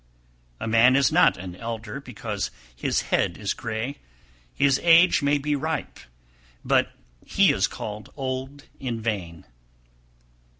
260. 0.59 0.63
A 0.63 0.67
man 0.67 0.95
is 0.95 1.11
not 1.11 1.37
an 1.37 1.55
elder 1.57 2.01
because 2.01 2.49
his 2.75 3.01
head 3.13 3.37
is 3.37 3.53
grey; 3.53 3.99
his 4.51 4.79
age 4.81 5.21
may 5.21 5.37
be 5.37 5.55
ripe, 5.55 5.99
but 6.65 6.93
he 7.23 7.51
is 7.51 7.67
called 7.67 8.09
`Old 8.15 8.63
in 8.79 8.99
vain.' 8.99 9.45